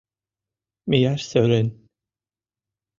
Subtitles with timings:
[0.89, 1.67] Мияш сӧрен.